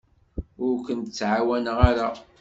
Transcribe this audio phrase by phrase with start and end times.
[0.65, 2.09] Ur kent-ttɛawaneɣ ara.